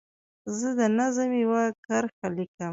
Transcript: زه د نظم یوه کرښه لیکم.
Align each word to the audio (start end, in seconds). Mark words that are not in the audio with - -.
زه 0.57 0.69
د 0.79 0.81
نظم 0.97 1.29
یوه 1.43 1.63
کرښه 1.85 2.27
لیکم. 2.35 2.69